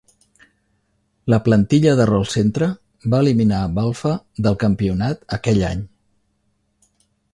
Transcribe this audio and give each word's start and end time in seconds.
La 1.33 1.37
plantilla 1.47 1.91
de 1.99 2.07
Rollcentre 2.11 2.69
va 3.15 3.19
eliminar 3.25 3.59
Balfe 3.75 4.15
del 4.49 4.59
campionat 4.65 5.23
aquell 5.39 5.63
any. 5.69 5.85